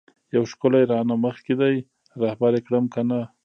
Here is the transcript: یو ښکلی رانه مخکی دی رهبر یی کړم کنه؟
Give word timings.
یو 0.35 0.43
ښکلی 0.51 0.83
رانه 0.91 1.15
مخکی 1.25 1.53
دی 1.61 1.75
رهبر 2.21 2.51
یی 2.55 2.61
کړم 2.67 2.85
کنه؟ 2.93 3.19